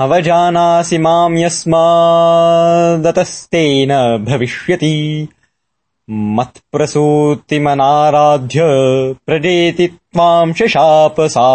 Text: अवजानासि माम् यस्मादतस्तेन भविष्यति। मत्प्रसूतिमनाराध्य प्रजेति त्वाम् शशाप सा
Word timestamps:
अवजानासि 0.00 0.98
माम् 0.98 1.38
यस्मादतस्तेन 1.38 4.24
भविष्यति। 4.28 5.28
मत्प्रसूतिमनाराध्य 6.10 8.60
प्रजेति 9.26 9.86
त्वाम् 9.86 10.52
शशाप 10.52 11.20
सा 11.20 11.46